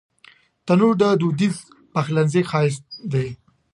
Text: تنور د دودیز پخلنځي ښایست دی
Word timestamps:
تنور 0.65 0.93
د 1.01 1.03
دودیز 1.21 1.55
پخلنځي 1.93 2.41
ښایست 2.49 2.83
دی 3.11 3.27